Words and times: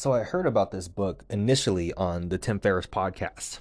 So 0.00 0.14
I 0.14 0.22
heard 0.22 0.46
about 0.46 0.70
this 0.70 0.88
book 0.88 1.26
initially 1.28 1.92
on 1.92 2.30
the 2.30 2.38
Tim 2.38 2.58
Ferriss 2.58 2.86
podcast. 2.86 3.58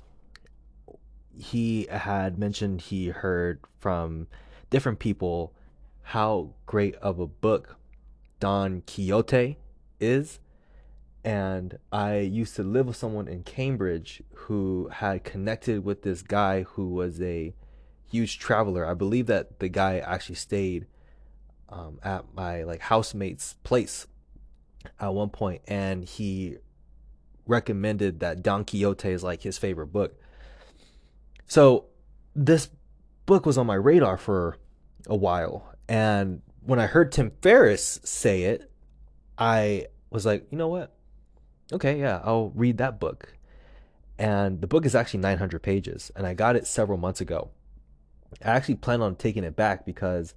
He 1.38 1.86
had 1.92 2.40
mentioned 2.40 2.80
he 2.80 3.10
heard 3.10 3.60
from 3.78 4.28
different 4.70 5.00
people 5.00 5.52
how 6.02 6.52
great 6.66 6.96
of 6.96 7.20
a 7.20 7.28
book 7.28 7.76
Don 8.40 8.84
Quixote 8.88 9.58
is. 10.00 10.40
And 11.26 11.78
I 11.92 12.20
used 12.20 12.56
to 12.56 12.64
live 12.64 12.88
with 12.88 12.96
someone 12.96 13.28
in 13.28 13.44
Cambridge 13.44 14.24
who 14.34 14.88
had 14.94 15.26
connected 15.26 15.84
with 15.84 16.04
this 16.04 16.22
guy 16.22 16.64
who 16.64 16.88
was 16.88 17.22
a 17.22 17.54
huge 18.10 18.40
traveler. 18.40 18.86
I 18.86 18.94
believe 18.94 19.26
that 19.26 19.60
the 19.60 19.68
guy 19.68 19.98
actually 20.00 20.36
stayed 20.36 20.88
um, 21.68 22.00
at 22.02 22.34
my 22.34 22.64
like 22.64 22.80
housemate's 22.80 23.56
place 23.64 24.08
at 25.00 25.14
one 25.14 25.30
point, 25.30 25.62
and 25.68 26.06
he 26.06 26.58
recommended 27.46 28.20
that 28.20 28.44
Don 28.44 28.64
Quixote 28.66 29.10
is 29.10 29.24
like 29.24 29.44
his 29.44 29.58
favorite 29.58 29.88
book. 29.88 30.20
So 31.48 31.86
this 32.36 32.70
book 33.26 33.46
was 33.46 33.58
on 33.58 33.66
my 33.66 33.76
radar 33.76 34.18
for 34.18 34.58
a 35.08 35.16
while, 35.16 35.74
and 35.88 36.42
when 36.64 36.80
I 36.80 36.86
heard 36.86 37.12
Tim 37.12 37.32
Ferriss 37.42 38.00
say 38.04 38.44
it, 38.44 38.72
I 39.38 39.88
was 40.10 40.26
like, 40.26 40.48
you 40.52 40.58
know 40.58 40.68
what? 40.68 40.96
Okay, 41.72 42.00
yeah, 42.00 42.22
I'll 42.24 42.50
read 42.50 42.78
that 42.78 43.00
book. 43.00 43.34
And 44.18 44.60
the 44.60 44.68
book 44.68 44.86
is 44.86 44.96
actually 44.96 45.22
900 45.22 45.64
pages, 45.64 46.12
and 46.16 46.28
I 46.28 46.34
got 46.34 46.56
it 46.56 46.68
several 46.68 46.98
months 46.98 47.22
ago. 47.22 47.52
I 48.44 48.50
actually 48.50 48.76
plan 48.76 49.02
on 49.02 49.16
taking 49.16 49.44
it 49.44 49.56
back 49.56 49.86
because 49.86 50.34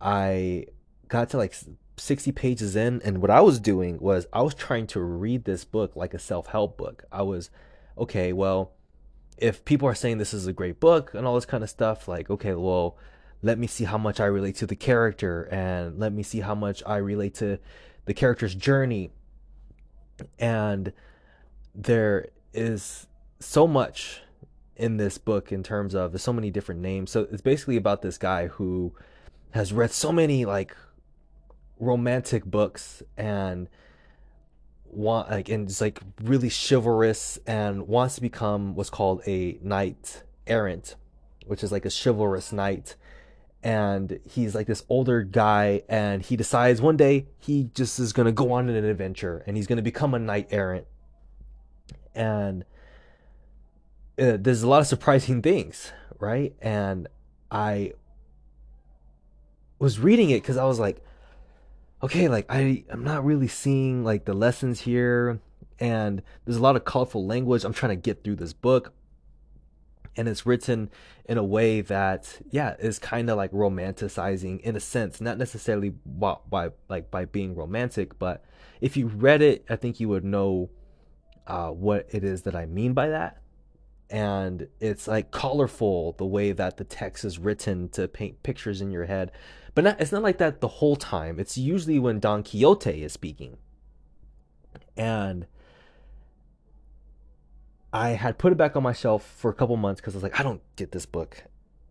I 0.00 0.66
got 1.08 1.30
to 1.30 1.36
like 1.36 1.54
60 1.98 2.32
pages 2.32 2.76
in 2.76 3.00
and 3.04 3.18
what 3.18 3.30
I 3.30 3.40
was 3.40 3.60
doing 3.60 3.98
was 3.98 4.26
I 4.32 4.42
was 4.42 4.54
trying 4.54 4.86
to 4.88 5.00
read 5.00 5.44
this 5.44 5.64
book 5.64 5.96
like 5.96 6.14
a 6.14 6.18
self-help 6.18 6.76
book. 6.76 7.04
I 7.10 7.22
was 7.22 7.50
okay, 7.96 8.32
well, 8.32 8.72
if 9.36 9.64
people 9.64 9.88
are 9.88 9.94
saying 9.94 10.18
this 10.18 10.34
is 10.34 10.46
a 10.46 10.52
great 10.52 10.80
book 10.80 11.12
and 11.14 11.26
all 11.26 11.34
this 11.34 11.46
kind 11.46 11.62
of 11.62 11.70
stuff, 11.70 12.08
like 12.08 12.30
okay, 12.30 12.54
well, 12.54 12.96
let 13.42 13.58
me 13.58 13.66
see 13.66 13.84
how 13.84 13.98
much 13.98 14.20
I 14.20 14.26
relate 14.26 14.56
to 14.56 14.66
the 14.66 14.76
character 14.76 15.44
and 15.44 15.98
let 15.98 16.12
me 16.12 16.22
see 16.22 16.40
how 16.40 16.54
much 16.54 16.82
I 16.86 16.96
relate 16.96 17.34
to 17.36 17.58
the 18.06 18.14
character's 18.14 18.54
journey. 18.54 19.10
And 20.38 20.92
there 21.74 22.28
is 22.52 23.06
so 23.38 23.66
much 23.66 24.22
in 24.76 24.96
this 24.96 25.18
book 25.18 25.52
in 25.52 25.62
terms 25.62 25.94
of 25.94 26.12
there's 26.12 26.22
so 26.22 26.32
many 26.32 26.50
different 26.50 26.80
names. 26.80 27.10
So 27.10 27.26
it's 27.30 27.42
basically 27.42 27.76
about 27.76 28.02
this 28.02 28.18
guy 28.18 28.46
who 28.46 28.94
has 29.50 29.72
read 29.72 29.90
so 29.90 30.12
many 30.12 30.44
like 30.44 30.76
romantic 31.78 32.44
books 32.44 33.02
and 33.16 33.68
want 34.90 35.30
like 35.30 35.48
and 35.48 35.68
it's 35.68 35.80
like 35.80 36.00
really 36.22 36.50
chivalrous 36.50 37.38
and 37.46 37.86
wants 37.86 38.16
to 38.16 38.20
become 38.20 38.74
what's 38.74 38.90
called 38.90 39.22
a 39.26 39.58
knight 39.62 40.22
errant, 40.46 40.96
which 41.46 41.62
is 41.62 41.72
like 41.72 41.84
a 41.84 41.90
chivalrous 41.90 42.52
knight. 42.52 42.96
And 43.60 44.20
he's 44.24 44.54
like 44.54 44.68
this 44.68 44.84
older 44.88 45.22
guy, 45.22 45.82
and 45.88 46.22
he 46.22 46.36
decides 46.36 46.80
one 46.80 46.96
day 46.96 47.26
he 47.38 47.70
just 47.74 47.98
is 47.98 48.12
gonna 48.12 48.32
go 48.32 48.52
on 48.52 48.68
an 48.68 48.84
adventure 48.84 49.42
and 49.46 49.56
he's 49.56 49.66
gonna 49.66 49.82
become 49.82 50.14
a 50.14 50.18
knight 50.18 50.48
errant. 50.50 50.86
And 52.14 52.64
uh, 54.18 54.36
there's 54.40 54.62
a 54.62 54.68
lot 54.68 54.80
of 54.80 54.86
surprising 54.86 55.42
things, 55.42 55.92
right? 56.18 56.54
And 56.60 57.08
I 57.50 57.92
was 59.78 59.98
reading 59.98 60.30
it 60.30 60.42
because 60.42 60.56
I 60.56 60.64
was 60.64 60.78
like, 60.78 61.04
okay, 62.02 62.28
like 62.28 62.46
I 62.48 62.84
I'm 62.90 63.04
not 63.04 63.24
really 63.24 63.48
seeing 63.48 64.04
like 64.04 64.24
the 64.24 64.34
lessons 64.34 64.80
here, 64.80 65.40
and 65.78 66.22
there's 66.44 66.56
a 66.56 66.62
lot 66.62 66.76
of 66.76 66.84
colorful 66.84 67.26
language. 67.26 67.64
I'm 67.64 67.72
trying 67.72 67.90
to 67.90 67.96
get 67.96 68.24
through 68.24 68.36
this 68.36 68.52
book, 68.52 68.92
and 70.16 70.28
it's 70.28 70.46
written 70.46 70.90
in 71.24 71.38
a 71.38 71.44
way 71.44 71.80
that 71.82 72.40
yeah 72.50 72.76
is 72.78 72.98
kind 72.98 73.28
of 73.30 73.36
like 73.36 73.52
romanticizing 73.52 74.60
in 74.60 74.76
a 74.76 74.80
sense, 74.80 75.20
not 75.20 75.38
necessarily 75.38 75.90
by, 75.90 76.36
by 76.48 76.70
like 76.88 77.10
by 77.10 77.24
being 77.24 77.54
romantic, 77.54 78.18
but 78.18 78.44
if 78.80 78.96
you 78.96 79.08
read 79.08 79.42
it, 79.42 79.64
I 79.68 79.76
think 79.76 80.00
you 80.00 80.08
would 80.08 80.24
know 80.24 80.70
uh, 81.46 81.70
what 81.70 82.06
it 82.10 82.22
is 82.22 82.42
that 82.42 82.54
I 82.54 82.66
mean 82.66 82.92
by 82.92 83.08
that. 83.08 83.42
And 84.10 84.68
it's 84.80 85.06
like 85.06 85.30
colorful 85.30 86.12
the 86.12 86.26
way 86.26 86.52
that 86.52 86.78
the 86.78 86.84
text 86.84 87.24
is 87.24 87.38
written 87.38 87.88
to 87.90 88.08
paint 88.08 88.42
pictures 88.42 88.80
in 88.80 88.90
your 88.90 89.04
head 89.04 89.32
but 89.78 89.84
not, 89.84 90.00
it's 90.00 90.10
not 90.10 90.24
like 90.24 90.38
that 90.38 90.60
the 90.60 90.66
whole 90.66 90.96
time. 90.96 91.38
It's 91.38 91.56
usually 91.56 92.00
when 92.00 92.18
Don 92.18 92.42
Quixote 92.42 93.04
is 93.04 93.12
speaking. 93.12 93.58
And 94.96 95.46
I 97.92 98.08
had 98.08 98.38
put 98.38 98.50
it 98.50 98.56
back 98.56 98.74
on 98.74 98.82
my 98.82 98.92
shelf 98.92 99.24
for 99.24 99.52
a 99.52 99.54
couple 99.54 99.76
months 99.76 100.00
because 100.00 100.14
I 100.14 100.16
was 100.16 100.24
like, 100.24 100.40
I 100.40 100.42
don't 100.42 100.62
get 100.74 100.90
this 100.90 101.06
book. 101.06 101.44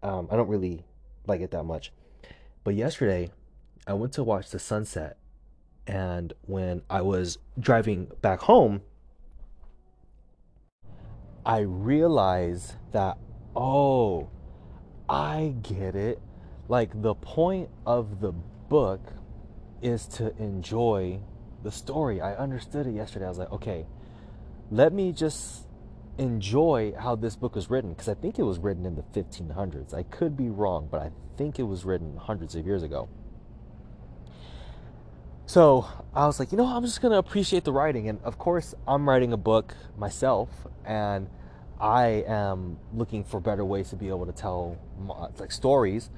Um, 0.03 0.27
I 0.29 0.35
don't 0.35 0.49
really 0.49 0.83
like 1.27 1.39
it 1.39 1.51
that 1.51 1.63
much. 1.63 1.93
But 2.65 2.75
yesterday, 2.75 3.31
I 3.87 3.93
went 3.93 4.11
to 4.15 4.23
watch 4.25 4.49
the 4.49 4.59
sunset. 4.59 5.17
And 5.87 6.33
when 6.41 6.81
I 6.89 7.03
was 7.03 7.37
driving 7.57 8.11
back 8.21 8.41
home, 8.41 8.81
I 11.47 11.59
realize 11.59 12.75
that, 12.91 13.17
oh, 13.55 14.29
I 15.07 15.55
get 15.63 15.95
it 15.95 16.19
like 16.67 17.01
the 17.01 17.15
point 17.15 17.69
of 17.85 18.19
the 18.19 18.33
book 18.33 19.13
is 19.81 20.07
to 20.07 20.35
enjoy 20.35 21.21
the 21.63 21.71
story. 21.71 22.19
I 22.19 22.35
understood 22.35 22.85
it 22.85 22.91
yesterday. 22.91 23.25
I 23.25 23.29
was 23.29 23.37
like, 23.37 23.51
okay, 23.53 23.85
let 24.71 24.91
me 24.91 25.13
just 25.13 25.65
enjoy 26.17 26.93
how 26.99 27.15
this 27.15 27.37
book 27.37 27.55
was 27.55 27.69
written 27.69 27.91
because 27.91 28.09
I 28.09 28.15
think 28.15 28.39
it 28.39 28.43
was 28.43 28.59
written 28.59 28.85
in 28.85 28.95
the 28.95 29.03
1500s. 29.03 29.93
I 29.93 30.03
could 30.03 30.35
be 30.35 30.49
wrong, 30.49 30.89
but 30.91 31.01
I 31.01 31.11
think 31.37 31.59
it 31.59 31.63
was 31.63 31.85
written 31.85 32.17
hundreds 32.17 32.55
of 32.55 32.65
years 32.65 32.83
ago. 32.83 33.07
So 35.45 35.87
I 36.13 36.25
was 36.25 36.39
like, 36.39 36.51
you 36.51 36.57
know, 36.57 36.65
I'm 36.65 36.83
just 36.83 37.01
going 37.01 37.13
to 37.13 37.17
appreciate 37.17 37.63
the 37.63 37.71
writing. 37.71 38.09
And 38.09 38.19
of 38.23 38.37
course, 38.37 38.75
I'm 38.85 39.07
writing 39.07 39.31
a 39.31 39.37
book 39.37 39.73
myself, 39.97 40.49
and 40.83 41.29
I 41.79 42.23
am 42.27 42.79
looking 42.93 43.23
for 43.23 43.39
better 43.39 43.63
ways 43.63 43.89
to 43.89 43.95
be 43.95 44.09
able 44.09 44.25
to 44.25 44.31
tell 44.31 44.77
like 45.39 45.51
stories 45.51 46.09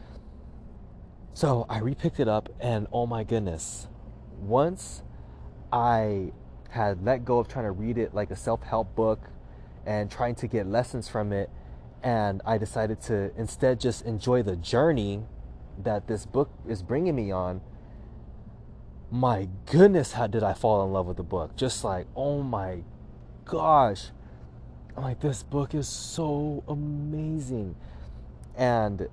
so 1.40 1.66
I 1.70 1.80
repicked 1.80 2.20
it 2.20 2.28
up, 2.28 2.50
and 2.60 2.86
oh 2.92 3.06
my 3.06 3.24
goodness, 3.24 3.88
once 4.42 5.04
I 5.72 6.34
had 6.72 7.06
let 7.06 7.24
go 7.24 7.40
of 7.40 7.48
trying 7.48 7.64
to 7.64 7.72
read 7.72 7.98
it 7.98 8.14
like 8.14 8.30
a 8.30 8.36
self 8.36 8.62
help 8.64 8.94
book 8.94 9.30
and 9.86 10.12
trying 10.12 10.36
to 10.36 10.48
get 10.48 10.68
lessons 10.68 11.08
from 11.08 11.32
it, 11.32 11.50
and 12.04 12.42
I 12.46 12.58
decided 12.58 13.00
to 13.04 13.32
instead 13.38 13.80
just 13.80 14.02
enjoy 14.06 14.44
the 14.44 14.58
journey 14.58 15.24
that 15.82 16.08
this 16.08 16.26
book 16.26 16.50
is 16.68 16.84
bringing 16.84 17.16
me 17.16 17.32
on. 17.32 17.62
My 19.10 19.48
goodness, 19.66 20.12
how 20.12 20.28
did 20.28 20.44
I 20.44 20.54
fall 20.54 20.84
in 20.86 20.92
love 20.92 21.06
with 21.06 21.16
the 21.16 21.24
book? 21.24 21.56
Just 21.56 21.86
like, 21.86 22.08
oh 22.18 22.44
my 22.44 22.84
gosh. 23.46 24.10
Like, 25.02 25.20
this 25.20 25.44
book 25.44 25.74
is 25.74 25.88
so 25.88 26.64
amazing. 26.68 27.76
And 28.56 29.08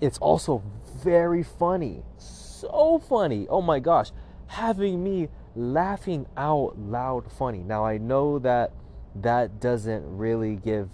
it's 0.00 0.18
also 0.18 0.62
very 1.02 1.42
funny. 1.42 2.02
So 2.18 2.98
funny. 2.98 3.46
Oh 3.48 3.62
my 3.62 3.80
gosh. 3.80 4.10
Having 4.46 5.02
me 5.02 5.28
laughing 5.54 6.26
out 6.36 6.78
loud 6.78 7.30
funny. 7.30 7.58
Now, 7.58 7.84
I 7.84 7.98
know 7.98 8.38
that 8.40 8.72
that 9.16 9.60
doesn't 9.60 10.16
really 10.16 10.56
give 10.56 10.88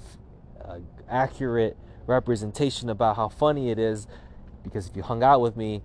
accurate 1.10 1.76
representation 2.06 2.88
about 2.88 3.16
how 3.16 3.28
funny 3.28 3.70
it 3.70 3.78
is 3.78 4.06
because 4.62 4.88
if 4.88 4.96
you 4.96 5.02
hung 5.02 5.22
out 5.22 5.40
with 5.40 5.56
me 5.56 5.82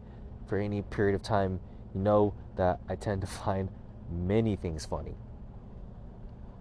for 0.47 0.57
any 0.57 0.81
period 0.83 1.15
of 1.15 1.23
time, 1.23 1.59
you 1.93 2.01
know 2.01 2.33
that 2.55 2.79
I 2.87 2.95
tend 2.95 3.21
to 3.21 3.27
find 3.27 3.69
many 4.09 4.55
things 4.55 4.85
funny. 4.85 5.15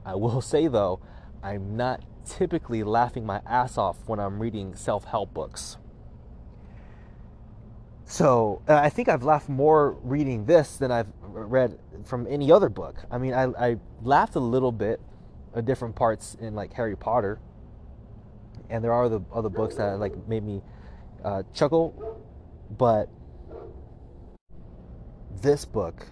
I 0.05 0.14
will 0.14 0.40
say 0.55 0.67
though, 0.67 1.00
I'm 1.44 1.76
not 1.76 2.02
typically 2.25 2.82
laughing 2.82 3.26
my 3.26 3.43
ass 3.46 3.76
off 3.76 3.99
when 4.06 4.19
I'm 4.19 4.41
reading 4.41 4.75
self 4.75 5.05
help 5.05 5.35
books. 5.35 5.76
So 8.06 8.62
uh, 8.67 8.76
I 8.76 8.88
think 8.88 9.08
I've 9.08 9.23
laughed 9.23 9.49
more 9.49 9.93
reading 10.02 10.46
this 10.46 10.79
than 10.79 10.91
I've 10.91 11.08
read 11.23 11.79
from 12.05 12.26
any 12.29 12.50
other 12.50 12.69
book. 12.70 12.96
I 13.11 13.19
mean, 13.19 13.35
I, 13.35 13.44
I 13.58 13.76
laughed 14.02 14.37
a 14.37 14.41
little 14.41 14.73
bit 14.73 15.00
at 15.55 15.67
different 15.67 15.94
parts 15.94 16.35
in 16.41 16.55
like 16.55 16.73
Harry 16.73 16.96
Potter, 16.96 17.38
and 18.70 18.82
there 18.82 18.93
are 18.93 19.05
other 19.05 19.20
other 19.32 19.50
books 19.50 19.76
that 19.76 19.99
like 19.99 20.26
made 20.26 20.44
me 20.44 20.62
uh, 21.23 21.43
chuckle, 21.52 22.23
but 22.79 23.11
this 25.43 25.67
book 25.67 26.06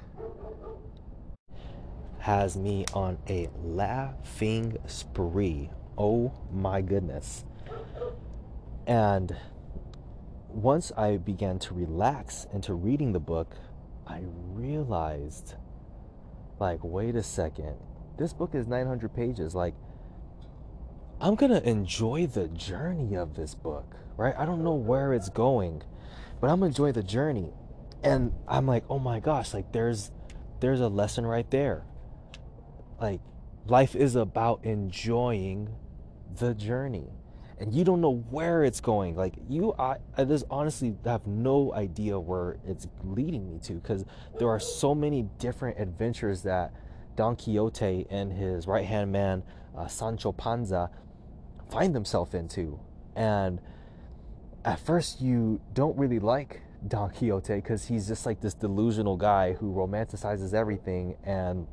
has 2.23 2.57
me 2.57 2.85
on 2.95 3.19
a 3.29 3.49
laughing 3.63 4.79
spree. 4.87 5.71
Oh 5.99 6.33
my 6.53 6.81
goodness. 6.81 7.45
And 8.87 9.37
once 10.49 10.93
I 10.97 11.17
began 11.17 11.59
to 11.61 11.75
relax 11.75 12.47
into 12.53 12.75
reading 12.75 13.13
the 13.13 13.21
book, 13.21 13.55
I 14.07 14.23
realized 14.53 15.55
like, 16.59 16.81
wait 16.83 17.17
a 17.17 17.23
second. 17.23 17.75
This 18.19 18.33
book 18.33 18.55
is 18.55 18.67
900 18.67 19.15
pages. 19.15 19.55
Like, 19.55 19.75
I'm 21.21 21.35
going 21.35 21.53
to 21.53 21.69
enjoy 21.69 22.27
the 22.27 22.49
journey 22.49 23.17
of 23.17 23.35
this 23.35 23.55
book, 23.55 23.97
right? 24.17 24.35
I 24.39 24.45
don't 24.45 24.63
know 24.63 24.75
where 24.75 25.13
it's 25.13 25.29
going, 25.29 25.83
but 26.41 26.51
I'm 26.51 26.61
going 26.61 26.73
to 26.73 26.83
enjoy 26.83 26.93
the 26.93 27.03
journey. 27.03 27.53
And 28.05 28.33
I'm 28.47 28.67
like, 28.67 28.85
oh 28.89 28.99
my 28.99 29.21
gosh, 29.21 29.53
like, 29.55 29.73
there's. 29.73 30.11
There's 30.61 30.81
a 30.81 30.87
lesson 30.87 31.27
right 31.27 31.51
there. 31.51 31.83
Like, 33.03 33.21
life 33.67 33.95
is 33.95 34.17
about 34.17 34.65
enjoying 34.65 35.69
the 36.39 36.55
journey. 36.55 37.11
And 37.59 37.73
you 37.73 37.85
don't 37.85 38.01
know 38.01 38.25
where 38.31 38.65
it's 38.65 38.81
going. 38.81 39.15
Like 39.15 39.35
you 39.49 39.75
i, 39.79 39.97
I 40.17 40.25
just 40.25 40.45
honestly 40.51 40.97
have 41.05 41.27
no 41.27 41.73
idea 41.75 42.19
where 42.19 42.57
it's 42.67 42.89
leading 43.05 43.49
me 43.49 43.61
to 43.65 43.75
because 43.75 44.05
there 44.39 44.49
are 44.49 44.59
so 44.59 44.95
many 44.95 45.29
different 45.39 45.79
adventures 45.79 46.43
that 46.43 46.73
don 47.15 47.37
quixote 47.37 48.07
and 48.11 48.33
his 48.33 48.67
right 48.67 48.87
hand 48.87 49.13
man 49.13 49.43
uh, 49.77 49.87
sancho 49.87 50.33
panza 50.33 50.91
find 51.71 51.95
themselves 51.95 52.35
into. 52.35 52.81
And 53.15 53.61
at 54.65 54.81
first 54.81 55.21
you 55.21 55.61
don't 55.73 55.97
really 55.97 56.19
like 56.19 56.63
don 56.89 57.11
quixote 57.11 57.55
because 57.57 57.85
he's 57.85 58.09
just 58.09 58.27
like 58.27 58.41
this 58.41 58.55
delusional 58.55 59.17
guy 59.17 59.53
who 59.53 59.73
romanticizes 59.73 60.53
everything 60.53 61.17
and 61.23 61.69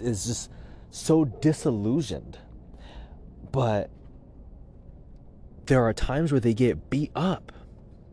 is 0.00 0.26
just 0.26 0.50
so 0.90 1.24
disillusioned. 1.24 2.38
But 3.50 3.90
there 5.66 5.84
are 5.84 5.92
times 5.92 6.32
where 6.32 6.40
they 6.40 6.54
get 6.54 6.90
beat 6.90 7.10
up 7.14 7.52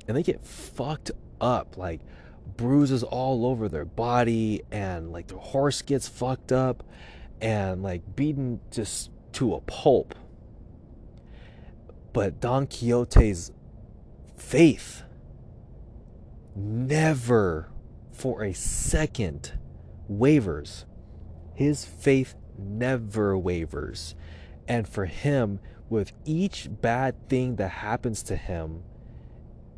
and 0.08 0.16
they 0.16 0.24
get 0.24 0.46
fucked 0.46 1.12
up 1.42 1.78
like 1.78 2.02
bruises 2.58 3.04
all 3.04 3.46
over 3.46 3.68
their 3.68 3.86
body 3.86 4.62
and 4.72 5.12
like 5.12 5.28
their 5.28 5.38
horse 5.38 5.82
gets 5.82 6.08
fucked 6.08 6.52
up 6.52 6.84
and 7.42 7.84
like 7.84 8.16
beaten 8.16 8.60
just 8.72 9.10
to 9.34 9.56
a 9.56 9.62
pulp. 9.62 10.16
But 12.14 12.40
Don 12.40 12.68
Quixote's 12.68 13.52
faith 14.38 15.04
never 16.56 17.70
for 18.12 18.44
a 18.44 18.54
second 18.54 19.54
wavers 20.08 20.86
his 21.56 21.86
faith 21.86 22.36
never 22.58 23.38
wavers 23.38 24.16
and 24.68 24.88
for 24.88 25.06
him 25.06 25.60
with 25.90 26.12
each 26.26 26.68
bad 26.82 27.30
thing 27.30 27.58
that 27.58 27.70
happens 27.70 28.24
to 28.24 28.36
him, 28.36 28.84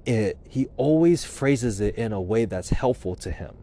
it 0.05 0.37
he 0.47 0.67
always 0.77 1.25
phrases 1.25 1.81
it 1.81 1.95
in 1.95 2.13
a 2.13 2.21
way 2.21 2.45
that's 2.45 2.69
helpful 2.69 3.15
to 3.15 3.31
him. 3.31 3.55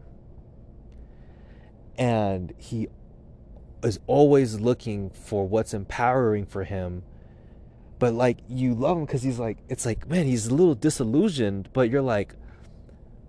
And 1.97 2.53
he 2.57 2.87
is 3.83 3.99
always 4.05 4.59
looking 4.59 5.09
for 5.09 5.47
what's 5.47 5.73
empowering 5.73 6.45
for 6.45 6.63
him. 6.63 7.03
But 7.97 8.13
like 8.13 8.39
you 8.47 8.75
love 8.75 8.97
him 8.97 9.05
because 9.05 9.23
he's 9.23 9.39
like, 9.39 9.57
it's 9.69 9.85
like, 9.85 10.07
man, 10.07 10.25
he's 10.25 10.47
a 10.47 10.53
little 10.53 10.75
disillusioned, 10.75 11.69
but 11.73 11.89
you're 11.89 12.01
like, 12.01 12.35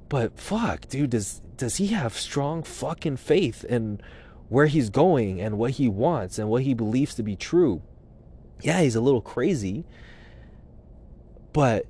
but 0.09 0.39
fuck, 0.39 0.89
dude, 0.89 1.11
does 1.11 1.41
does 1.57 1.77
he 1.77 1.87
have 1.89 2.15
strong 2.15 2.63
fucking 2.63 3.17
faith 3.17 3.65
in 3.65 4.01
where 4.49 4.67
he's 4.67 4.91
going 4.91 5.41
and 5.41 5.59
what 5.59 5.73
he 5.73 5.89
wants 5.89 6.39
and 6.39 6.49
what 6.49 6.63
he 6.63 6.75
believes 6.75 7.15
to 7.15 7.23
be 7.23 7.37
true? 7.37 7.83
yeah, 8.63 8.81
he's 8.81 8.97
a 8.97 9.01
little 9.01 9.21
crazy, 9.21 9.85
but 11.53 11.87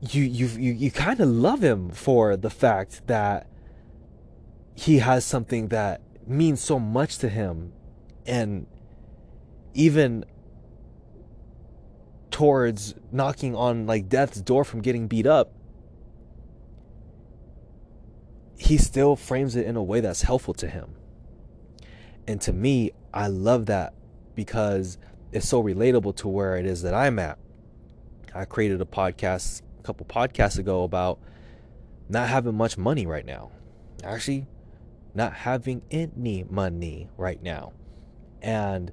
you 0.00 0.22
you 0.22 0.46
you, 0.46 0.72
you 0.72 0.90
kind 0.90 1.20
of 1.20 1.28
love 1.28 1.62
him 1.62 1.90
for 1.90 2.36
the 2.36 2.50
fact 2.50 3.06
that 3.08 3.48
he 4.74 4.98
has 4.98 5.24
something 5.24 5.68
that 5.68 6.00
means 6.26 6.60
so 6.60 6.78
much 6.78 7.18
to 7.18 7.28
him 7.28 7.72
and 8.26 8.66
even 9.74 10.24
towards 12.30 12.94
knocking 13.10 13.56
on 13.56 13.86
like 13.86 14.08
death's 14.08 14.40
door 14.40 14.62
from 14.62 14.80
getting 14.80 15.08
beat 15.08 15.26
up 15.26 15.52
he 18.58 18.76
still 18.76 19.16
frames 19.16 19.56
it 19.56 19.66
in 19.66 19.76
a 19.76 19.82
way 19.82 20.00
that's 20.00 20.22
helpful 20.22 20.52
to 20.52 20.68
him 20.68 20.94
and 22.26 22.40
to 22.40 22.52
me 22.52 22.90
i 23.14 23.26
love 23.26 23.66
that 23.66 23.94
because 24.34 24.98
it's 25.32 25.48
so 25.48 25.62
relatable 25.62 26.16
to 26.16 26.28
where 26.28 26.56
it 26.56 26.66
is 26.66 26.82
that 26.82 26.94
I'm 26.94 27.18
at. 27.18 27.38
I 28.34 28.44
created 28.44 28.80
a 28.80 28.84
podcast 28.84 29.62
a 29.80 29.82
couple 29.82 30.06
podcasts 30.06 30.58
ago 30.58 30.84
about 30.84 31.18
not 32.08 32.28
having 32.28 32.54
much 32.54 32.78
money 32.78 33.06
right 33.06 33.26
now. 33.26 33.50
Actually, 34.02 34.46
not 35.14 35.32
having 35.32 35.82
any 35.90 36.44
money 36.48 37.08
right 37.16 37.42
now. 37.42 37.72
And 38.40 38.92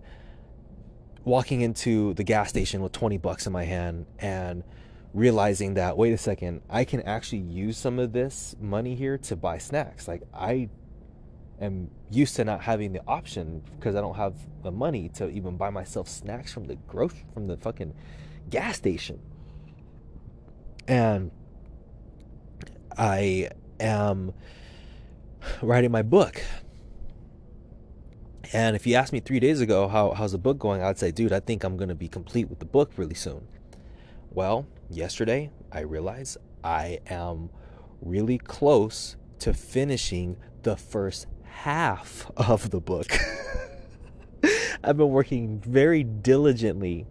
walking 1.24 1.62
into 1.62 2.14
the 2.16 2.24
gas 2.24 2.50
station 2.50 2.82
with 2.82 2.92
20 2.92 3.18
bucks 3.18 3.48
in 3.48 3.54
my 3.54 3.64
hand 3.64 4.06
and 4.20 4.64
realizing 5.16 5.76
that 5.76 5.98
wait 5.98 6.12
a 6.12 6.18
second, 6.18 6.62
I 6.70 6.84
can 6.84 7.02
actually 7.04 7.40
use 7.40 7.78
some 7.78 8.00
of 8.00 8.12
this 8.12 8.54
money 8.60 8.96
here 8.96 9.18
to 9.20 9.36
buy 9.38 9.58
snacks. 9.58 10.10
Like 10.10 10.24
I 10.34 10.70
am 11.60 11.90
used 12.12 12.36
to 12.36 12.44
not 12.44 12.62
having 12.62 12.92
the 12.92 13.02
option 13.08 13.64
because 13.78 13.96
I 13.96 14.02
don't 14.02 14.18
have 14.18 14.36
the 14.62 14.72
money 14.72 15.08
to 15.16 15.30
even 15.30 15.56
buy 15.56 15.70
myself 15.70 16.10
snacks 16.10 16.52
from 16.52 16.66
the 16.66 16.76
gross 16.76 17.14
from 17.34 17.48
the 17.48 17.56
fucking 17.56 17.94
gas 18.50 18.76
station. 18.76 19.22
And 20.86 21.32
I 22.98 23.52
am 23.80 24.34
writing 25.62 25.92
my 25.92 26.02
book. 26.02 26.44
And 28.52 28.76
if 28.76 28.86
you 28.86 28.96
asked 28.96 29.14
me 29.14 29.22
three 29.22 29.40
days 29.40 29.62
ago 29.62 29.88
how 29.88 30.12
how's 30.12 30.34
the 30.34 30.38
book 30.38 30.60
going, 30.60 30.84
I'd 30.84 31.00
say, 31.00 31.12
dude, 31.12 31.32
I 31.32 31.40
think 31.40 31.64
I'm 31.64 31.78
gonna 31.78 31.96
be 31.96 32.10
complete 32.10 32.50
with 32.50 32.60
the 32.60 32.66
book 32.66 32.92
really 32.98 33.16
soon. 33.16 33.48
Well, 34.30 34.68
yesterday 34.90 35.52
I 35.72 35.82
realized 35.82 36.38
I 36.64 37.00
am 37.08 37.50
really 38.02 38.38
close 38.38 39.16
to 39.40 39.54
finishing 39.54 40.38
the 40.64 40.76
first 40.76 41.28
half 41.44 42.30
of 42.38 42.70
the 42.72 42.80
book. 42.80 43.08
I've 44.84 44.98
been 44.98 45.10
working 45.10 45.60
very 45.60 46.04
diligently 46.04 47.08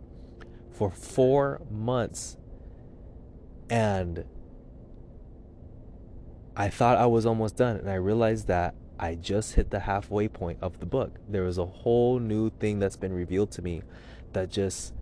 for 0.71 0.91
four 0.91 1.61
months. 1.71 2.37
And 3.71 4.25
I 6.57 6.69
thought 6.69 6.99
I 6.99 7.07
was 7.07 7.27
almost 7.27 7.57
done. 7.57 7.77
And 7.77 7.91
I 7.91 7.95
realized 7.95 8.47
that 8.49 8.75
I 8.99 9.17
just 9.17 9.55
hit 9.55 9.71
the 9.71 9.81
halfway 9.81 10.29
point 10.29 10.59
of 10.63 10.79
the 10.79 10.87
book. 10.87 11.19
There 11.29 11.43
was 11.43 11.59
a 11.59 11.67
whole 11.67 12.21
new 12.21 12.51
thing 12.51 12.79
that's 12.79 12.97
been 12.97 13.13
revealed 13.13 13.51
to 13.53 13.63
me 13.63 13.83
that 14.33 14.51
just 14.51 14.95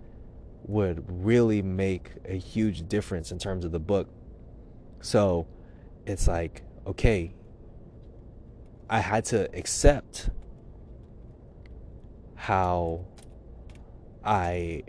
would 0.64 1.04
really 1.08 1.62
make 1.62 2.10
a 2.24 2.36
huge 2.36 2.88
difference 2.88 3.32
in 3.32 3.38
terms 3.38 3.64
of 3.64 3.72
the 3.72 3.80
book. 3.80 4.08
So 5.00 5.46
it's 6.06 6.28
like, 6.28 6.62
okay, 6.86 7.34
I 8.88 9.00
had 9.00 9.24
to 9.26 9.48
accept 9.56 10.30
how 12.34 13.06
I 14.24 14.82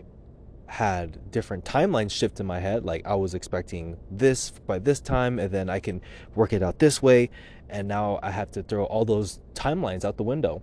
had 0.66 1.30
different 1.30 1.64
timelines 1.64 2.10
shift 2.10 2.40
in 2.40 2.46
my 2.46 2.58
head. 2.58 2.84
Like 2.84 3.06
I 3.06 3.14
was 3.14 3.34
expecting 3.34 3.96
this 4.10 4.50
by 4.50 4.78
this 4.78 5.00
time, 5.00 5.38
and 5.38 5.50
then 5.50 5.70
I 5.70 5.80
can 5.80 6.00
work 6.34 6.52
it 6.52 6.62
out 6.62 6.78
this 6.78 7.02
way. 7.02 7.30
And 7.68 7.88
now 7.88 8.18
I 8.22 8.30
have 8.30 8.50
to 8.52 8.62
throw 8.62 8.84
all 8.84 9.04
those 9.04 9.40
timelines 9.54 10.04
out 10.04 10.16
the 10.16 10.24
window 10.24 10.62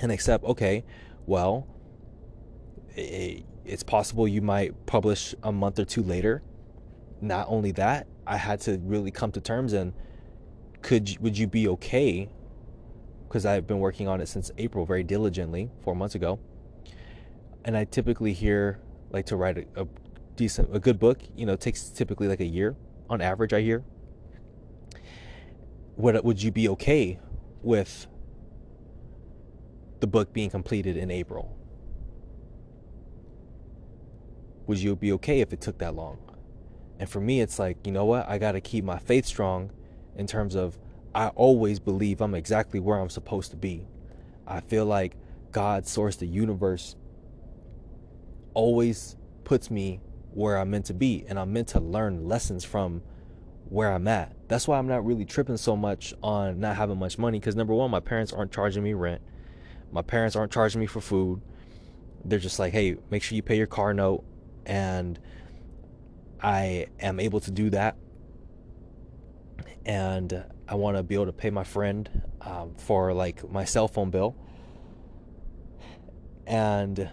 and 0.00 0.12
accept, 0.12 0.44
okay, 0.44 0.84
well, 1.26 1.66
it's 3.66 3.82
possible 3.82 4.28
you 4.28 4.40
might 4.40 4.86
publish 4.86 5.34
a 5.42 5.52
month 5.52 5.78
or 5.78 5.84
two 5.84 6.02
later. 6.02 6.42
Not 7.20 7.46
only 7.48 7.72
that, 7.72 8.06
I 8.26 8.36
had 8.36 8.60
to 8.62 8.78
really 8.78 9.10
come 9.10 9.32
to 9.32 9.40
terms 9.40 9.72
and 9.72 9.92
could 10.82 11.16
would 11.20 11.36
you 11.36 11.46
be 11.46 11.66
okay? 11.68 12.28
Because 13.26 13.44
I've 13.44 13.66
been 13.66 13.80
working 13.80 14.06
on 14.06 14.20
it 14.20 14.28
since 14.28 14.50
April 14.56 14.86
very 14.86 15.02
diligently, 15.02 15.70
four 15.82 15.96
months 15.96 16.14
ago. 16.14 16.38
And 17.64 17.76
I 17.76 17.84
typically 17.84 18.32
hear 18.32 18.78
like 19.10 19.26
to 19.26 19.36
write 19.36 19.58
a, 19.58 19.82
a 19.82 19.86
decent, 20.36 20.74
a 20.74 20.78
good 20.78 20.98
book. 21.00 21.20
You 21.34 21.46
know, 21.46 21.56
takes 21.56 21.88
typically 21.88 22.28
like 22.28 22.40
a 22.40 22.46
year 22.46 22.76
on 23.10 23.20
average. 23.20 23.52
I 23.52 23.62
hear. 23.62 23.84
Would 25.96 26.22
would 26.22 26.42
you 26.42 26.52
be 26.52 26.68
okay 26.68 27.18
with 27.62 28.06
the 29.98 30.06
book 30.06 30.32
being 30.32 30.50
completed 30.50 30.96
in 30.96 31.10
April? 31.10 31.56
Would 34.66 34.78
you 34.78 34.96
be 34.96 35.12
okay 35.12 35.40
if 35.40 35.52
it 35.52 35.60
took 35.60 35.78
that 35.78 35.94
long? 35.94 36.18
And 36.98 37.08
for 37.08 37.20
me, 37.20 37.40
it's 37.40 37.58
like, 37.58 37.86
you 37.86 37.92
know 37.92 38.04
what? 38.04 38.28
I 38.28 38.38
got 38.38 38.52
to 38.52 38.60
keep 38.60 38.84
my 38.84 38.98
faith 38.98 39.26
strong 39.26 39.70
in 40.16 40.26
terms 40.26 40.54
of 40.54 40.78
I 41.14 41.28
always 41.28 41.78
believe 41.78 42.20
I'm 42.20 42.34
exactly 42.34 42.80
where 42.80 42.98
I'm 42.98 43.10
supposed 43.10 43.50
to 43.50 43.56
be. 43.56 43.86
I 44.46 44.60
feel 44.60 44.84
like 44.84 45.16
God, 45.52 45.86
source, 45.86 46.16
the 46.16 46.26
universe, 46.26 46.96
always 48.54 49.16
puts 49.44 49.70
me 49.70 50.00
where 50.32 50.58
I'm 50.58 50.70
meant 50.70 50.86
to 50.86 50.94
be, 50.94 51.24
and 51.28 51.38
I'm 51.38 51.52
meant 51.52 51.68
to 51.68 51.80
learn 51.80 52.28
lessons 52.28 52.64
from 52.64 53.02
where 53.68 53.92
I'm 53.92 54.06
at. 54.08 54.34
That's 54.48 54.68
why 54.68 54.78
I'm 54.78 54.86
not 54.86 55.04
really 55.04 55.24
tripping 55.24 55.56
so 55.56 55.76
much 55.76 56.12
on 56.22 56.60
not 56.60 56.76
having 56.76 56.98
much 56.98 57.18
money 57.18 57.38
because 57.38 57.56
number 57.56 57.74
one, 57.74 57.90
my 57.90 58.00
parents 58.00 58.32
aren't 58.32 58.52
charging 58.52 58.82
me 58.82 58.92
rent. 58.92 59.22
My 59.90 60.02
parents 60.02 60.36
aren't 60.36 60.52
charging 60.52 60.80
me 60.80 60.86
for 60.86 61.00
food. 61.00 61.40
They're 62.24 62.38
just 62.38 62.58
like, 62.58 62.72
hey, 62.72 62.96
make 63.10 63.22
sure 63.22 63.36
you 63.36 63.42
pay 63.42 63.56
your 63.56 63.66
car 63.66 63.94
note. 63.94 64.24
And 64.66 65.18
I 66.42 66.88
am 67.00 67.18
able 67.18 67.40
to 67.40 67.50
do 67.50 67.70
that. 67.70 67.96
And 69.86 70.44
I 70.68 70.74
want 70.74 70.96
to 70.96 71.02
be 71.02 71.14
able 71.14 71.26
to 71.26 71.32
pay 71.32 71.50
my 71.50 71.64
friend 71.64 72.22
um, 72.40 72.74
for 72.76 73.14
like 73.14 73.48
my 73.50 73.64
cell 73.64 73.88
phone 73.88 74.10
bill. 74.10 74.36
And 76.46 77.10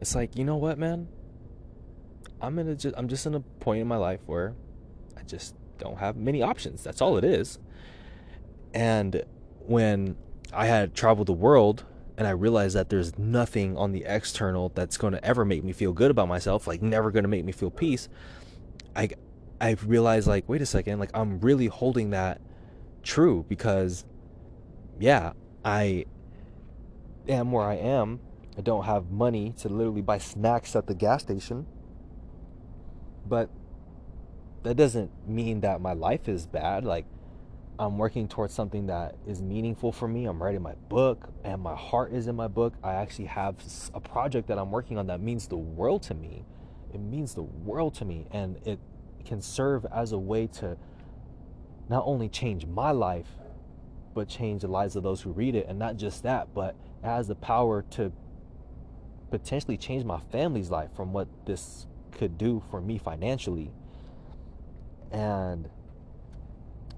it's 0.00 0.14
like, 0.14 0.36
you 0.36 0.44
know 0.44 0.56
what, 0.56 0.78
man? 0.78 1.08
I'm 2.40 2.58
in 2.58 2.68
a 2.68 2.74
just 2.74 2.94
I'm 2.98 3.06
just 3.06 3.24
in 3.24 3.34
a 3.34 3.40
point 3.40 3.80
in 3.80 3.86
my 3.86 3.96
life 3.96 4.20
where 4.26 4.54
I 5.16 5.22
just 5.22 5.54
don't 5.78 5.98
have 5.98 6.16
many 6.16 6.42
options. 6.42 6.82
That's 6.82 7.00
all 7.00 7.16
it 7.16 7.24
is. 7.24 7.58
And 8.74 9.22
when 9.60 10.16
I 10.52 10.66
had 10.66 10.94
traveled 10.94 11.28
the 11.28 11.32
world 11.32 11.84
and 12.16 12.26
I 12.26 12.30
realized 12.30 12.76
that 12.76 12.88
there's 12.88 13.18
nothing 13.18 13.76
on 13.76 13.92
the 13.92 14.04
external 14.06 14.70
that's 14.74 14.96
going 14.96 15.12
to 15.12 15.24
ever 15.24 15.44
make 15.44 15.64
me 15.64 15.72
feel 15.72 15.92
good 15.92 16.10
about 16.10 16.28
myself, 16.28 16.66
like 16.66 16.82
never 16.82 17.10
going 17.10 17.24
to 17.24 17.28
make 17.28 17.44
me 17.44 17.52
feel 17.52 17.70
peace, 17.70 18.08
I 18.94 19.10
I 19.60 19.76
realized 19.84 20.26
like 20.26 20.48
wait 20.48 20.60
a 20.62 20.66
second, 20.66 20.98
like 20.98 21.10
I'm 21.14 21.40
really 21.40 21.66
holding 21.66 22.10
that 22.10 22.40
true 23.02 23.44
because 23.48 24.04
yeah, 24.98 25.32
I 25.64 26.06
am 27.28 27.52
where 27.52 27.64
I 27.64 27.74
am. 27.76 28.20
I 28.56 28.60
don't 28.60 28.84
have 28.84 29.10
money 29.10 29.54
to 29.58 29.68
literally 29.68 30.02
buy 30.02 30.18
snacks 30.18 30.76
at 30.76 30.86
the 30.86 30.94
gas 30.94 31.22
station. 31.22 31.66
But 33.26 33.48
that 34.62 34.76
doesn't 34.76 35.10
mean 35.26 35.60
that 35.60 35.80
my 35.80 35.92
life 35.92 36.28
is 36.28 36.46
bad. 36.46 36.84
Like 36.84 37.06
I'm 37.78 37.98
working 37.98 38.28
towards 38.28 38.52
something 38.54 38.86
that 38.86 39.16
is 39.26 39.40
meaningful 39.40 39.92
for 39.92 40.06
me. 40.06 40.26
I'm 40.26 40.42
writing 40.42 40.62
my 40.62 40.74
book 40.88 41.28
and 41.42 41.60
my 41.60 41.74
heart 41.74 42.12
is 42.12 42.26
in 42.26 42.36
my 42.36 42.48
book. 42.48 42.74
I 42.82 42.94
actually 42.94 43.26
have 43.26 43.56
a 43.94 44.00
project 44.00 44.48
that 44.48 44.58
I'm 44.58 44.70
working 44.70 44.98
on 44.98 45.06
that 45.06 45.20
means 45.20 45.48
the 45.48 45.56
world 45.56 46.02
to 46.04 46.14
me. 46.14 46.44
It 46.92 47.00
means 47.00 47.34
the 47.34 47.42
world 47.42 47.94
to 47.94 48.04
me 48.04 48.26
and 48.30 48.58
it 48.66 48.78
can 49.24 49.40
serve 49.40 49.86
as 49.86 50.12
a 50.12 50.18
way 50.18 50.46
to 50.48 50.76
not 51.88 52.02
only 52.06 52.28
change 52.28 52.66
my 52.66 52.90
life 52.90 53.28
but 54.14 54.28
change 54.28 54.62
the 54.62 54.68
lives 54.68 54.94
of 54.94 55.02
those 55.02 55.22
who 55.22 55.32
read 55.32 55.54
it 55.54 55.66
and 55.66 55.78
not 55.78 55.96
just 55.96 56.22
that, 56.22 56.48
but 56.54 56.76
it 57.02 57.06
has 57.06 57.28
the 57.28 57.34
power 57.34 57.82
to 57.90 58.12
potentially 59.30 59.78
change 59.78 60.04
my 60.04 60.20
family's 60.30 60.70
life 60.70 60.90
from 60.94 61.12
what 61.12 61.26
this 61.46 61.86
could 62.10 62.36
do 62.36 62.62
for 62.70 62.80
me 62.80 62.98
financially. 62.98 63.72
And 65.10 65.70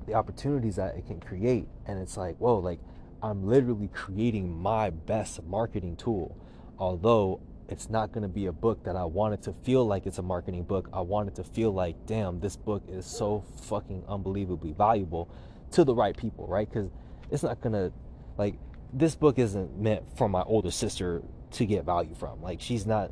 the 0.07 0.15
opportunities 0.15 0.77
that 0.77 0.97
it 0.97 1.07
can 1.07 1.21
create. 1.21 1.67
And 1.87 1.99
it's 1.99 2.17
like, 2.17 2.37
whoa, 2.37 2.59
like 2.59 2.81
I'm 3.23 3.47
literally 3.47 3.89
creating 3.89 4.57
my 4.57 4.91
best 4.91 5.43
marketing 5.45 5.97
tool. 5.97 6.37
Although 6.79 7.41
it's 7.69 7.89
not 7.89 8.13
going 8.13 8.23
to 8.23 8.29
be 8.29 8.47
a 8.47 8.53
book 8.53 8.85
that 8.85 8.97
I 8.97 9.05
wanted 9.05 9.43
to 9.43 9.53
feel 9.53 9.87
like 9.87 10.07
it's 10.07 10.19
a 10.19 10.23
marketing 10.23 10.65
book. 10.65 10.89
I 10.93 11.01
wanted 11.01 11.35
to 11.37 11.45
feel 11.45 11.73
like, 11.73 11.97
damn, 12.07 12.41
this 12.41 12.57
book 12.57 12.83
is 12.89 13.07
so 13.07 13.45
fucking 13.63 14.05
unbelievably 14.09 14.73
valuable 14.73 15.31
to 15.71 15.85
the 15.85 15.95
right 15.95 16.17
people, 16.17 16.47
right? 16.47 16.69
Because 16.69 16.91
it's 17.31 17.43
not 17.43 17.61
going 17.61 17.73
to, 17.73 17.93
like, 18.37 18.57
this 18.93 19.15
book 19.15 19.39
isn't 19.39 19.79
meant 19.79 20.05
for 20.17 20.29
my 20.29 20.43
older 20.43 20.71
sister 20.71 21.23
to 21.53 21.67
get 21.67 21.85
value 21.85 22.15
from. 22.15 22.43
Like, 22.43 22.61
she's 22.61 22.87
not, 22.87 23.11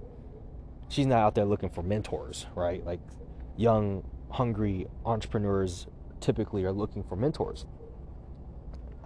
she's 0.89 1.07
not 1.07 1.21
out 1.21 1.35
there 1.35 1.47
looking 1.47 1.71
for 1.71 1.83
mentors, 1.83 2.47
right? 2.55 2.85
Like, 2.85 3.01
young, 3.57 4.05
hungry 4.31 4.87
entrepreneurs 5.07 5.87
typically 6.23 6.65
are 6.65 6.73
looking 6.73 7.03
for 7.03 7.17
mentors. 7.17 7.67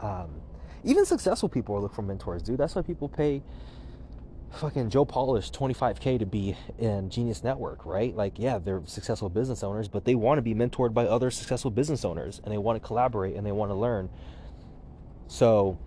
Um, 0.01 0.41
even 0.85 1.05
successful 1.05 1.49
people 1.49 1.75
are 1.75 1.81
looking 1.81 1.97
for 1.97 2.03
mentors, 2.03 2.43
dude. 2.43 2.59
That's 2.59 2.75
why 2.75 2.83
people 2.83 3.09
pay 3.09 3.43
fucking 4.53 4.91
Joe 4.91 5.05
Polish 5.05 5.51
25k 5.51 6.19
to 6.21 6.27
be 6.27 6.57
in 6.79 7.11
Genius 7.11 7.43
Network, 7.43 7.85
right? 7.85 8.15
Like, 8.15 8.39
yeah, 8.39 8.59
they're 8.59 8.83
successful 8.87 9.29
business 9.29 9.63
owners, 9.63 9.89
but 9.89 10.05
they 10.05 10.15
want 10.15 10.39
to 10.39 10.43
be 10.43 10.55
mentored 10.55 10.95
by 10.95 11.07
other 11.07 11.31
successful 11.31 11.71
business 11.71 12.05
owners 12.05 12.41
and 12.45 12.53
they 12.53 12.59
want 12.59 12.81
to 12.81 12.87
collaborate 12.87 13.35
and 13.35 13.45
they 13.45 13.53
want 13.53 13.71
to 13.71 13.75
learn. 13.75 14.09
So, 15.29 15.79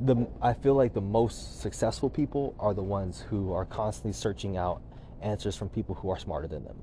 the 0.00 0.26
I 0.42 0.52
feel 0.52 0.74
like 0.74 0.92
the 0.92 1.00
most 1.00 1.62
successful 1.62 2.10
people 2.10 2.54
are 2.58 2.74
the 2.74 2.82
ones 2.82 3.24
who 3.30 3.52
are 3.52 3.64
constantly 3.64 4.12
searching 4.12 4.56
out 4.56 4.82
answers 5.22 5.56
from 5.56 5.70
people 5.70 5.94
who 5.94 6.10
are 6.10 6.18
smarter 6.18 6.46
than 6.46 6.64
them 6.64 6.76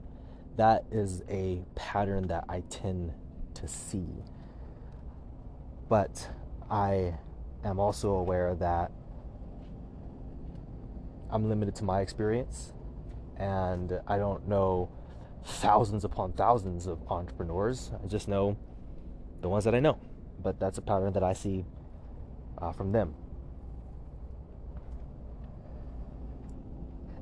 that 0.57 0.86
is 0.91 1.24
a 1.29 1.63
pattern 1.75 2.27
that 2.27 2.45
I 2.48 2.62
tend 2.69 3.13
to 3.55 3.67
see. 3.67 4.07
But 5.89 6.29
I 6.69 7.15
am 7.63 7.79
also 7.79 8.12
aware 8.12 8.55
that 8.55 8.91
I'm 11.31 11.50
limited 11.50 11.75
to 11.75 11.83
my 11.83 12.01
experience 12.01 12.74
and 13.38 14.00
I 14.07 14.17
don't 14.17 14.48
know 14.48 14.89
thousands 15.45 16.03
upon 16.03 16.33
thousands 16.33 16.88
of 16.88 17.00
entrepreneurs. 17.10 17.91
I 18.03 18.07
just 18.07 18.27
know 18.27 18.57
the 19.41 19.50
ones 19.50 19.65
that 19.65 19.75
I 19.75 19.79
know. 19.79 20.00
But 20.41 20.60
that's 20.60 20.77
a 20.77 20.81
pattern 20.81 21.13
that 21.13 21.24
I 21.24 21.33
see 21.33 21.65
uh, 22.57 22.72
from 22.72 22.91
them. 22.91 23.15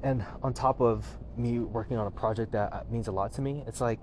And 0.04 0.26
on 0.42 0.54
top 0.54 0.82
of 0.82 1.06
me 1.42 1.60
working 1.60 1.98
on 1.98 2.08
a 2.08 2.12
project 2.12 2.52
that 2.54 2.74
uh, 2.74 2.84
means 2.90 3.08
a 3.08 3.12
lot 3.12 3.34
to 3.34 3.42
me, 3.42 3.64
it's 3.68 3.82
like 3.82 4.00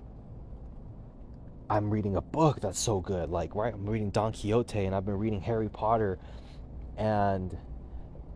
I'm 1.69 1.89
reading 1.89 2.15
a 2.15 2.21
book 2.21 2.61
that's 2.61 2.79
so 2.79 2.99
good. 2.99 3.29
Like, 3.29 3.55
right, 3.55 3.73
I'm 3.73 3.87
reading 3.87 4.09
Don 4.09 4.31
Quixote 4.33 4.85
and 4.85 4.95
I've 4.95 5.05
been 5.05 5.19
reading 5.19 5.41
Harry 5.41 5.69
Potter 5.69 6.17
and 6.97 7.55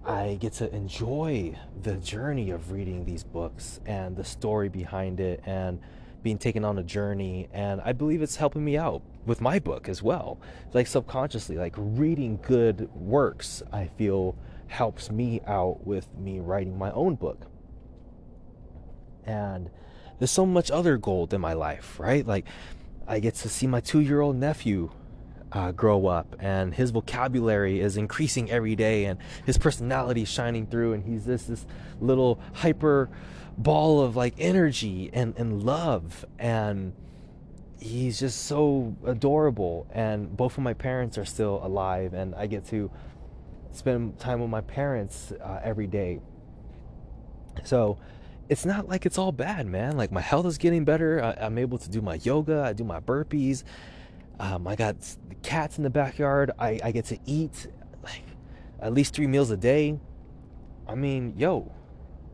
I 0.05 0.37
get 0.39 0.53
to 0.53 0.73
enjoy 0.73 1.57
the 1.81 1.95
journey 1.95 2.51
of 2.51 2.71
reading 2.71 3.05
these 3.05 3.23
books 3.23 3.79
and 3.85 4.15
the 4.15 4.23
story 4.23 4.69
behind 4.69 5.19
it 5.19 5.41
and 5.45 5.79
being 6.21 6.37
taken 6.37 6.63
on 6.63 6.77
a 6.77 6.83
journey 6.83 7.49
and 7.51 7.81
I 7.81 7.91
believe 7.91 8.21
it's 8.21 8.35
helping 8.35 8.63
me 8.63 8.77
out 8.77 9.01
with 9.25 9.41
my 9.41 9.59
book 9.59 9.89
as 9.89 10.03
well. 10.03 10.39
Like 10.73 10.87
subconsciously, 10.87 11.57
like 11.57 11.73
reading 11.75 12.39
good 12.41 12.89
works, 12.93 13.63
I 13.71 13.87
feel 13.87 14.35
helps 14.67 15.09
me 15.09 15.41
out 15.47 15.85
with 15.85 16.07
me 16.17 16.39
writing 16.39 16.77
my 16.77 16.91
own 16.91 17.15
book. 17.15 17.47
And 19.25 19.69
there's 20.19 20.31
so 20.31 20.45
much 20.45 20.71
other 20.71 20.97
gold 20.97 21.33
in 21.33 21.41
my 21.41 21.53
life, 21.53 21.99
right? 21.99 22.25
Like, 22.25 22.45
I 23.07 23.19
get 23.19 23.35
to 23.35 23.49
see 23.49 23.67
my 23.67 23.81
two 23.81 23.99
year 23.99 24.21
old 24.21 24.35
nephew 24.35 24.91
uh, 25.51 25.71
grow 25.71 26.07
up, 26.07 26.35
and 26.39 26.73
his 26.73 26.91
vocabulary 26.91 27.79
is 27.79 27.97
increasing 27.97 28.49
every 28.49 28.75
day, 28.75 29.05
and 29.05 29.19
his 29.45 29.57
personality 29.57 30.23
is 30.23 30.29
shining 30.29 30.65
through, 30.65 30.93
and 30.93 31.03
he's 31.03 31.25
this 31.25 31.43
this 31.45 31.65
little 31.99 32.39
hyper 32.53 33.09
ball 33.57 34.01
of 34.01 34.15
like 34.15 34.33
energy 34.39 35.09
and, 35.13 35.35
and 35.37 35.63
love 35.63 36.25
and 36.39 36.93
he's 37.79 38.19
just 38.19 38.45
so 38.45 38.95
adorable 39.05 39.85
and 39.91 40.35
both 40.35 40.57
of 40.57 40.63
my 40.63 40.73
parents 40.73 41.17
are 41.17 41.25
still 41.25 41.59
alive 41.63 42.13
and 42.13 42.33
i 42.35 42.47
get 42.47 42.65
to 42.65 42.89
spend 43.71 44.17
time 44.19 44.39
with 44.39 44.49
my 44.49 44.61
parents 44.61 45.33
uh, 45.43 45.59
every 45.63 45.87
day 45.87 46.19
so 47.63 47.97
it's 48.49 48.65
not 48.65 48.87
like 48.87 49.05
it's 49.05 49.17
all 49.17 49.31
bad, 49.31 49.67
man. 49.67 49.97
Like 49.97 50.11
my 50.11 50.21
health 50.21 50.45
is 50.45 50.57
getting 50.57 50.85
better. 50.85 51.23
I, 51.23 51.45
am 51.45 51.57
able 51.57 51.77
to 51.77 51.89
do 51.89 52.01
my 52.01 52.15
yoga. 52.15 52.61
I 52.61 52.73
do 52.73 52.83
my 52.83 52.99
burpees. 52.99 53.63
Um, 54.39 54.67
I 54.67 54.75
got 54.75 54.95
cats 55.41 55.77
in 55.77 55.83
the 55.83 55.89
backyard. 55.89 56.51
I, 56.59 56.79
I 56.83 56.91
get 56.91 57.05
to 57.05 57.19
eat 57.25 57.67
like 58.03 58.23
at 58.79 58.93
least 58.93 59.13
three 59.13 59.27
meals 59.27 59.51
a 59.51 59.57
day. 59.57 59.99
I 60.87 60.95
mean, 60.95 61.35
yo, 61.37 61.71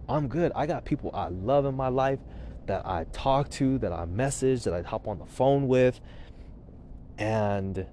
I'm 0.07 0.27
good. 0.27 0.51
I 0.55 0.65
got 0.65 0.85
people 0.85 1.11
I 1.13 1.27
love 1.27 1.65
in 1.65 1.75
my 1.75 1.89
life 1.89 2.19
that 2.65 2.85
I 2.85 3.05
talk 3.11 3.49
to, 3.51 3.77
that 3.79 3.93
I 3.93 4.05
message, 4.05 4.63
that 4.63 4.73
I 4.73 4.81
hop 4.81 5.07
on 5.07 5.19
the 5.19 5.25
phone 5.25 5.67
with, 5.67 5.99
and 7.17 7.85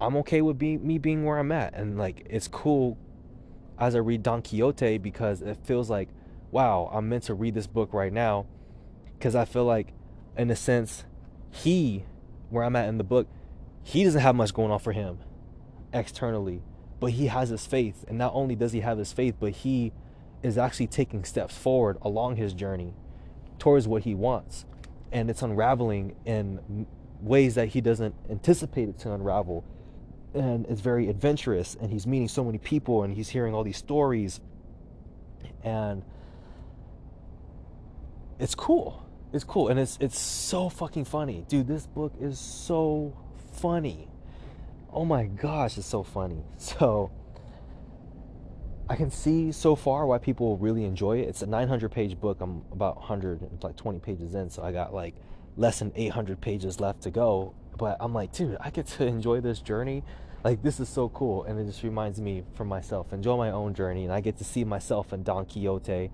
I'm 0.00 0.16
okay 0.16 0.42
with 0.42 0.60
me 0.60 0.98
being 0.98 1.24
where 1.24 1.38
I'm 1.38 1.52
at. 1.52 1.74
And 1.74 1.96
like, 1.96 2.26
it's 2.28 2.48
cool 2.48 2.98
as 3.78 3.94
I 3.94 3.98
read 3.98 4.22
Don 4.22 4.42
Quixote 4.42 4.98
because 4.98 5.42
it 5.42 5.58
feels 5.64 5.88
like 5.88 6.08
wow, 6.52 6.90
I'm 6.92 7.08
meant 7.08 7.24
to 7.24 7.34
read 7.34 7.54
this 7.54 7.66
book 7.66 7.92
right 7.92 8.12
now 8.12 8.46
because 9.18 9.34
I 9.34 9.44
feel 9.44 9.64
like, 9.64 9.92
in 10.36 10.50
a 10.50 10.56
sense, 10.56 11.04
he, 11.50 12.04
where 12.50 12.62
I'm 12.62 12.76
at 12.76 12.88
in 12.88 12.98
the 12.98 13.04
book, 13.04 13.26
he 13.82 14.04
doesn't 14.04 14.20
have 14.20 14.36
much 14.36 14.54
going 14.54 14.70
on 14.70 14.78
for 14.78 14.92
him 14.92 15.18
externally, 15.92 16.62
but 17.00 17.12
he 17.12 17.26
has 17.26 17.48
his 17.48 17.66
faith. 17.66 18.04
And 18.06 18.18
not 18.18 18.32
only 18.34 18.54
does 18.54 18.72
he 18.72 18.80
have 18.80 18.98
his 18.98 19.12
faith, 19.12 19.36
but 19.40 19.52
he 19.52 19.92
is 20.42 20.58
actually 20.58 20.88
taking 20.88 21.24
steps 21.24 21.56
forward 21.56 21.96
along 22.02 22.36
his 22.36 22.52
journey 22.52 22.94
towards 23.58 23.88
what 23.88 24.02
he 24.02 24.14
wants. 24.14 24.66
And 25.10 25.30
it's 25.30 25.42
unraveling 25.42 26.16
in 26.24 26.86
ways 27.20 27.54
that 27.54 27.68
he 27.68 27.80
doesn't 27.80 28.14
anticipate 28.28 28.88
it 28.88 28.98
to 29.00 29.12
unravel. 29.12 29.64
And 30.34 30.66
it's 30.66 30.80
very 30.80 31.08
adventurous, 31.08 31.76
and 31.80 31.90
he's 31.90 32.06
meeting 32.06 32.28
so 32.28 32.44
many 32.44 32.58
people, 32.58 33.02
and 33.02 33.14
he's 33.14 33.30
hearing 33.30 33.54
all 33.54 33.64
these 33.64 33.76
stories. 33.76 34.40
And 35.62 36.02
it's 38.42 38.56
cool. 38.56 39.00
It's 39.32 39.44
cool, 39.44 39.68
and 39.68 39.78
it's 39.78 39.96
it's 40.00 40.18
so 40.18 40.68
fucking 40.68 41.04
funny, 41.06 41.44
dude. 41.48 41.68
This 41.68 41.86
book 41.86 42.12
is 42.20 42.38
so 42.38 43.16
funny. 43.54 44.08
Oh 44.92 45.04
my 45.04 45.24
gosh, 45.24 45.78
it's 45.78 45.86
so 45.86 46.02
funny. 46.02 46.42
So 46.58 47.10
I 48.90 48.96
can 48.96 49.10
see 49.10 49.52
so 49.52 49.74
far 49.76 50.06
why 50.06 50.18
people 50.18 50.58
really 50.58 50.84
enjoy 50.84 51.18
it. 51.18 51.28
It's 51.28 51.40
a 51.42 51.46
900 51.46 51.90
page 51.90 52.20
book. 52.20 52.40
I'm 52.40 52.62
about 52.72 52.96
100, 52.96 53.62
like 53.62 53.76
20 53.76 54.00
pages 54.00 54.34
in, 54.34 54.50
so 54.50 54.62
I 54.62 54.72
got 54.72 54.92
like 54.92 55.14
less 55.56 55.78
than 55.78 55.92
800 55.94 56.40
pages 56.40 56.80
left 56.80 57.02
to 57.02 57.10
go. 57.10 57.54
But 57.78 57.96
I'm 58.00 58.12
like, 58.12 58.32
dude, 58.32 58.56
I 58.60 58.70
get 58.70 58.86
to 58.98 59.06
enjoy 59.06 59.40
this 59.40 59.60
journey. 59.60 60.02
Like, 60.44 60.62
this 60.62 60.80
is 60.80 60.88
so 60.88 61.08
cool. 61.10 61.44
And 61.44 61.58
it 61.60 61.64
just 61.64 61.84
reminds 61.84 62.20
me 62.20 62.42
for 62.54 62.64
myself, 62.64 63.12
enjoy 63.12 63.36
my 63.36 63.52
own 63.52 63.72
journey. 63.72 64.04
And 64.04 64.12
I 64.12 64.20
get 64.20 64.36
to 64.38 64.44
see 64.44 64.64
myself 64.64 65.12
in 65.12 65.22
Don 65.22 65.46
Quixote 65.46 66.10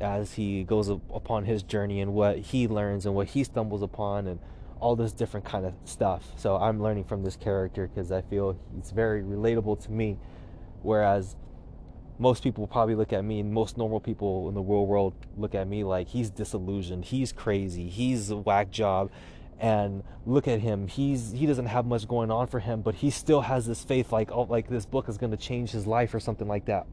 as 0.00 0.34
he 0.34 0.64
goes 0.64 0.88
upon 0.88 1.44
his 1.44 1.62
journey 1.62 2.00
and 2.00 2.12
what 2.12 2.38
he 2.38 2.66
learns 2.66 3.06
and 3.06 3.14
what 3.14 3.28
he 3.28 3.44
stumbles 3.44 3.82
upon 3.82 4.26
and 4.26 4.40
all 4.80 4.96
this 4.96 5.12
different 5.12 5.46
kind 5.46 5.64
of 5.64 5.74
stuff. 5.84 6.32
So 6.36 6.56
I'm 6.56 6.82
learning 6.82 7.04
from 7.04 7.22
this 7.22 7.36
character 7.36 7.86
because 7.86 8.10
I 8.12 8.22
feel 8.22 8.58
he's 8.74 8.90
very 8.90 9.22
relatable 9.22 9.82
to 9.84 9.92
me. 9.92 10.18
Whereas 10.82 11.36
most 12.18 12.42
people 12.42 12.66
probably 12.66 12.94
look 12.94 13.12
at 13.12 13.24
me 13.24 13.40
and 13.40 13.52
most 13.52 13.76
normal 13.76 14.00
people 14.00 14.48
in 14.48 14.54
the 14.54 14.60
real 14.60 14.86
world 14.86 15.14
look 15.36 15.54
at 15.54 15.66
me 15.66 15.82
like 15.82 16.08
he's 16.08 16.30
disillusioned 16.30 17.04
he's 17.04 17.32
crazy 17.32 17.88
he's 17.88 18.30
a 18.30 18.36
whack 18.36 18.70
job 18.70 19.10
and 19.58 20.02
look 20.24 20.46
at 20.46 20.60
him 20.60 20.86
he's 20.86 21.32
he 21.32 21.46
doesn't 21.46 21.66
have 21.66 21.84
much 21.86 22.06
going 22.06 22.30
on 22.30 22.46
for 22.46 22.60
him 22.60 22.82
but 22.82 22.94
he 22.96 23.10
still 23.10 23.40
has 23.40 23.66
this 23.66 23.82
faith 23.82 24.12
like 24.12 24.30
oh 24.30 24.42
like 24.42 24.68
this 24.68 24.86
book 24.86 25.08
is 25.08 25.18
going 25.18 25.30
to 25.30 25.36
change 25.36 25.70
his 25.70 25.86
life 25.86 26.14
or 26.14 26.20
something 26.20 26.46
like 26.46 26.66
that 26.66 26.86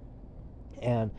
and 0.81 1.11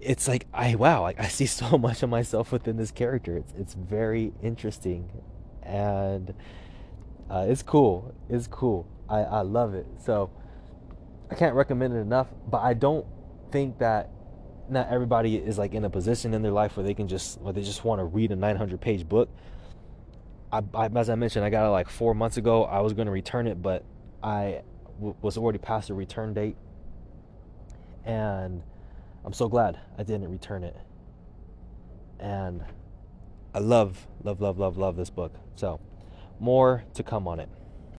it's 0.00 0.28
like 0.28 0.46
i 0.54 0.74
wow 0.76 1.02
like 1.02 1.18
i 1.18 1.26
see 1.26 1.46
so 1.60 1.76
much 1.76 2.02
of 2.02 2.10
myself 2.10 2.52
within 2.52 2.76
this 2.76 2.90
character. 2.90 3.36
It's 3.36 3.52
it's 3.58 3.74
very 3.74 4.32
interesting 4.42 5.10
and 5.62 6.34
uh, 7.30 7.44
it's 7.46 7.62
cool. 7.62 8.14
It's 8.28 8.46
cool. 8.46 8.86
I 9.08 9.18
i 9.18 9.40
love 9.42 9.74
it. 9.74 9.86
So 10.04 10.30
I 11.30 11.34
can't 11.34 11.54
recommend 11.54 11.94
it 11.94 11.98
enough, 11.98 12.28
but 12.50 12.62
I 12.62 12.74
don't 12.74 13.06
think 13.52 13.78
that 13.78 14.10
not 14.70 14.88
everybody 14.90 15.36
is 15.36 15.58
like 15.58 15.74
in 15.74 15.84
a 15.84 15.90
position 15.90 16.34
in 16.34 16.42
their 16.42 16.52
life 16.52 16.76
where 16.76 16.84
they 16.84 16.94
can 16.94 17.08
just 17.08 17.40
where 17.40 17.52
they 17.52 17.62
just 17.62 17.84
want 17.84 18.00
to 18.00 18.04
read 18.04 18.32
a 18.32 18.36
900 18.36 18.80
page 18.80 19.08
book. 19.08 19.28
I, 20.50 20.62
I, 20.74 20.86
as 20.86 21.10
I 21.10 21.14
mentioned, 21.14 21.44
I 21.44 21.50
got 21.50 21.66
it 21.66 21.70
like 21.70 21.90
four 21.90 22.14
months 22.14 22.38
ago. 22.38 22.64
I 22.64 22.80
was 22.80 22.94
going 22.94 23.06
to 23.06 23.12
return 23.12 23.46
it, 23.46 23.60
but 23.60 23.84
I 24.22 24.62
w- 24.96 25.14
was 25.20 25.36
already 25.36 25.58
past 25.58 25.88
the 25.88 25.94
return 25.94 26.32
date, 26.32 26.56
and 28.04 28.62
I'm 29.28 29.34
so 29.34 29.46
glad 29.46 29.78
I 29.98 30.04
didn't 30.04 30.30
return 30.30 30.64
it. 30.64 30.74
And 32.18 32.64
I 33.52 33.58
love, 33.58 34.06
love, 34.24 34.40
love, 34.40 34.58
love, 34.58 34.78
love 34.78 34.96
this 34.96 35.10
book. 35.10 35.34
So, 35.54 35.80
more 36.40 36.84
to 36.94 37.02
come 37.02 37.28
on 37.28 37.38
it. 37.38 37.50